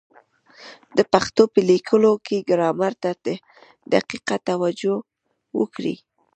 د 0.97 0.99
پښتو 1.13 1.43
په 1.53 1.59
لیکلو 1.69 2.11
کي 2.25 2.37
ګرامر 2.49 2.93
ته 3.03 3.11
دقیقه 3.93 4.35
توجه 4.49 4.95
وکړئ! 5.59 5.95